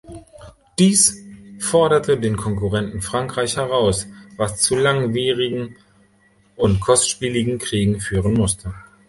[0.79, 1.15] Dies
[1.59, 5.75] forderte den Konkurrenten Frankreich heraus, was zu langwierigen
[6.55, 8.73] und kostspieligen Kriegen führen musste.